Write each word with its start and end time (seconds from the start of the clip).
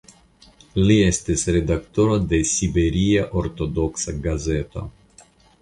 Li 0.87 0.95
estis 1.09 1.43
redaktoro 1.57 2.17
de 2.33 2.39
"Siberia 2.53 3.29
ortodoksa 3.43 4.19
gazeto". 4.27 4.89